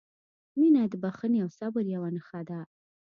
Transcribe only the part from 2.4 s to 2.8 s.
ده.